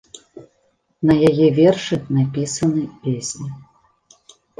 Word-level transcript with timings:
На 1.09 1.13
яе 1.29 1.47
вершы 1.59 1.95
напісаны 2.19 2.83
песні. 3.05 3.47